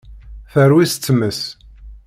[0.51, 1.39] Terwi s tmes.